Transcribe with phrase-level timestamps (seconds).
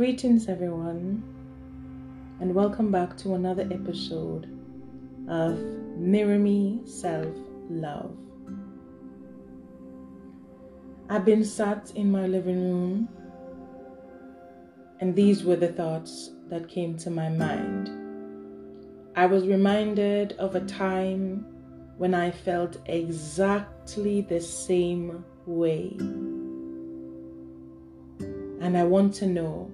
[0.00, 1.22] Greetings, everyone,
[2.40, 4.46] and welcome back to another episode
[5.28, 5.58] of
[5.98, 7.36] Mirror Me Self
[7.68, 8.16] Love.
[11.10, 13.10] I've been sat in my living room,
[15.00, 17.90] and these were the thoughts that came to my mind.
[19.16, 21.44] I was reminded of a time
[21.98, 25.94] when I felt exactly the same way.
[28.62, 29.70] And I want to know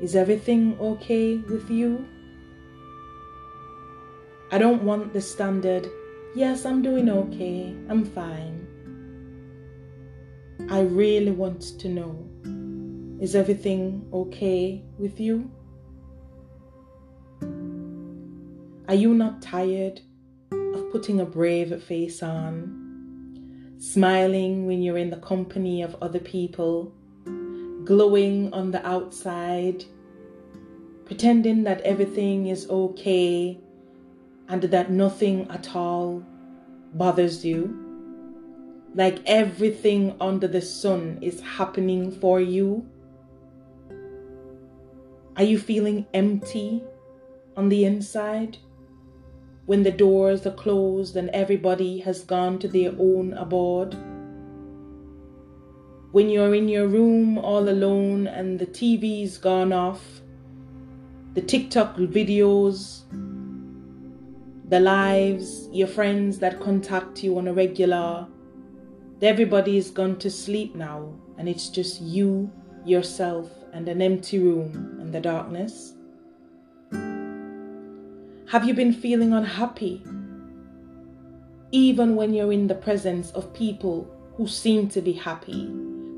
[0.00, 2.06] is everything okay with you?
[4.50, 5.88] I don't want the standard,
[6.34, 8.66] yes, I'm doing okay, I'm fine.
[10.68, 12.26] I really want to know
[13.20, 15.50] is everything okay with you?
[18.88, 20.00] Are you not tired
[20.50, 26.94] of putting a brave face on, smiling when you're in the company of other people?
[27.90, 29.84] Glowing on the outside,
[31.06, 33.58] pretending that everything is okay
[34.48, 36.22] and that nothing at all
[36.94, 37.76] bothers you.
[38.94, 42.88] Like everything under the sun is happening for you.
[45.36, 46.84] Are you feeling empty
[47.56, 48.56] on the inside?
[49.66, 53.96] When the doors are closed and everybody has gone to their own abode?
[56.12, 60.20] When you're in your room all alone and the TV's gone off,
[61.34, 63.02] the TikTok videos,
[64.68, 68.26] the lives, your friends that contact you on a regular,
[69.22, 72.50] everybody's gone to sleep now, and it's just you,
[72.84, 75.94] yourself, and an empty room and the darkness.
[78.50, 80.02] Have you been feeling unhappy?
[81.70, 85.70] Even when you're in the presence of people who seem to be happy,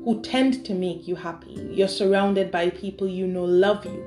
[0.03, 1.69] who tend to make you happy.
[1.71, 4.05] You're surrounded by people you know love you.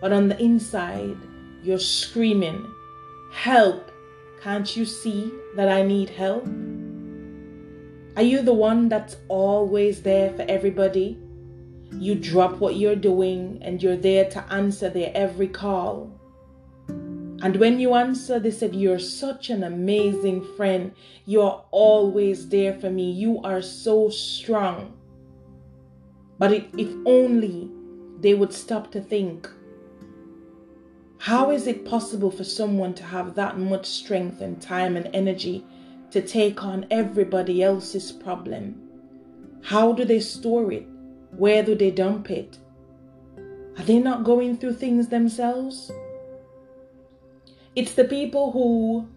[0.00, 1.16] But on the inside,
[1.62, 2.66] you're screaming,
[3.32, 3.90] Help!
[4.42, 6.46] Can't you see that I need help?
[8.16, 11.18] Are you the one that's always there for everybody?
[11.98, 16.12] You drop what you're doing and you're there to answer their every call.
[16.88, 20.92] And when you answer, they said, You're such an amazing friend.
[21.24, 23.10] You're always there for me.
[23.10, 24.92] You are so strong.
[26.38, 27.70] But if only
[28.20, 29.48] they would stop to think
[31.18, 35.64] how is it possible for someone to have that much strength and time and energy
[36.10, 38.74] to take on everybody else's problem?
[39.62, 40.86] How do they store it?
[41.30, 42.58] Where do they dump it?
[43.78, 45.90] Are they not going through things themselves?
[47.74, 49.08] It's the people who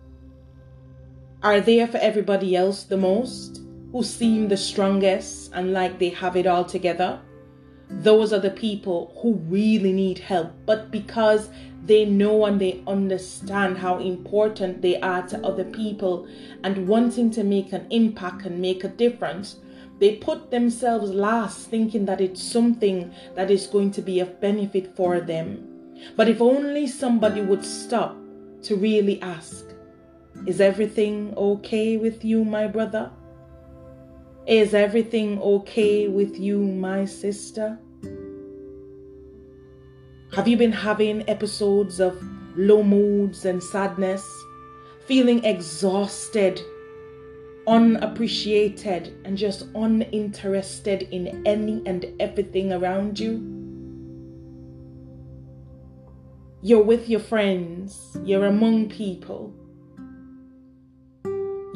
[1.43, 3.56] are there for everybody else the most
[3.91, 7.19] who seem the strongest and like they have it all together.
[7.89, 11.49] Those are the people who really need help, but because
[11.85, 16.27] they know and they understand how important they are to other people
[16.63, 19.55] and wanting to make an impact and make a difference,
[19.99, 24.95] they put themselves last, thinking that it's something that is going to be of benefit
[24.95, 25.65] for them.
[26.15, 28.15] But if only somebody would stop
[28.63, 29.65] to really ask,
[30.45, 33.11] Is everything okay with you, my brother?
[34.47, 37.77] Is everything okay with you, my sister?
[40.31, 42.17] Have you been having episodes of
[42.55, 44.25] low moods and sadness,
[45.05, 46.61] feeling exhausted,
[47.67, 53.43] unappreciated, and just uninterested in any and everything around you?
[56.61, 59.53] You're with your friends, you're among people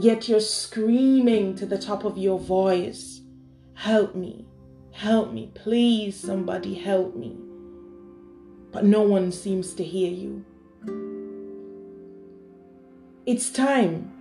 [0.02, 3.22] Yet you're screaming to the top of your voice,
[3.76, 4.48] Help me,
[4.92, 7.38] help me, please, somebody help me.
[8.72, 10.44] But no one seems to hear you.
[13.28, 14.12] It's time.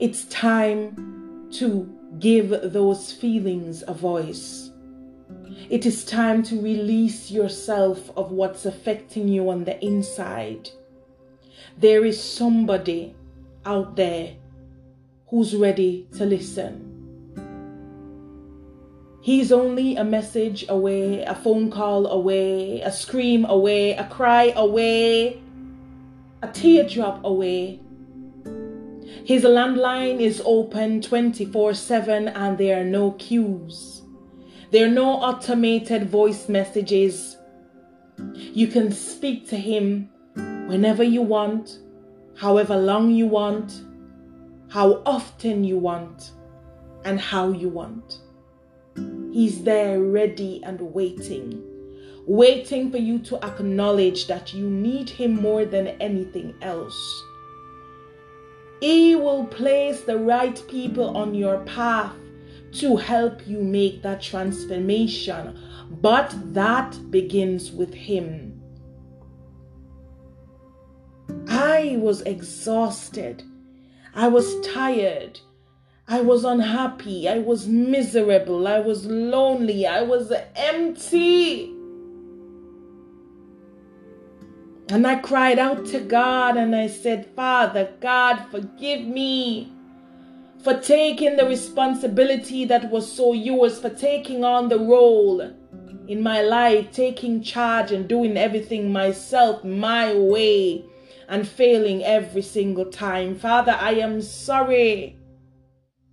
[0.00, 1.86] It's time to
[2.18, 4.70] give those feelings a voice.
[5.68, 10.70] It is time to release yourself of what's affecting you on the inside.
[11.76, 13.14] There is somebody
[13.64, 14.34] out there
[15.28, 16.88] who's ready to listen.
[19.20, 25.42] He's only a message away, a phone call away, a scream away, a cry away,
[26.40, 27.80] a teardrop away.
[29.24, 34.02] His landline is open 24 7 and there are no queues.
[34.70, 37.36] There are no automated voice messages.
[38.34, 40.08] You can speak to him
[40.68, 41.78] whenever you want,
[42.38, 43.82] however long you want,
[44.68, 46.30] how often you want,
[47.04, 48.20] and how you want.
[49.32, 51.62] He's there ready and waiting,
[52.26, 57.24] waiting for you to acknowledge that you need Him more than anything else.
[58.80, 62.14] He will place the right people on your path
[62.74, 65.58] to help you make that transformation,
[66.00, 68.57] but that begins with Him.
[71.68, 73.42] I was exhausted.
[74.14, 75.38] I was tired.
[76.08, 77.28] I was unhappy.
[77.28, 78.66] I was miserable.
[78.66, 79.86] I was lonely.
[79.86, 81.64] I was empty.
[84.88, 89.70] And I cried out to God and I said, Father, God, forgive me
[90.64, 95.42] for taking the responsibility that was so yours, for taking on the role
[96.08, 100.86] in my life, taking charge and doing everything myself, my way,
[101.28, 103.34] and failing every single time.
[103.34, 105.16] Father, I am sorry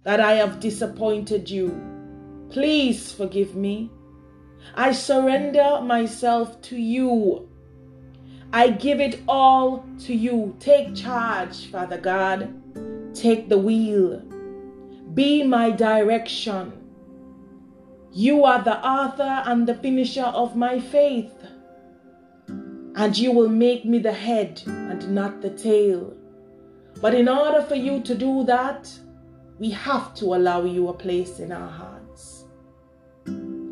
[0.04, 1.82] that I have disappointed you.
[2.50, 3.90] Please forgive me.
[4.76, 7.50] I surrender myself to you.
[8.52, 10.56] I give it all to you.
[10.60, 12.54] Take charge, Father God.
[13.16, 14.20] Take the wheel.
[15.14, 16.74] Be my direction.
[18.12, 21.34] You are the author and the finisher of my faith.
[22.96, 26.16] And you will make me the head and not the tail.
[27.02, 28.90] But in order for you to do that,
[29.60, 32.46] we have to allow you a place in our hearts.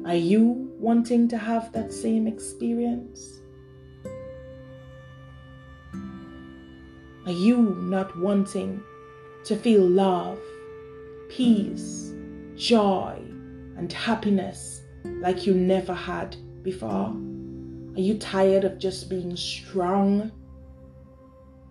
[0.06, 3.40] Are you wanting to have that same experience?
[7.26, 8.84] Are you not wanting
[9.46, 10.40] to feel love,
[11.30, 12.14] peace,
[12.56, 13.18] joy,
[13.78, 17.16] and happiness like you never had before?
[17.96, 20.32] Are you tired of just being strong?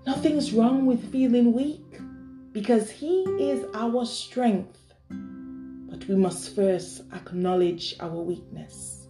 [0.06, 1.98] Nothing's wrong with feeling weak
[2.52, 4.78] because He is our strength.
[5.08, 9.08] But we must first acknowledge our weakness.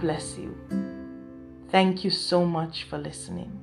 [0.00, 0.56] Bless you.
[1.70, 3.61] Thank you so much for listening.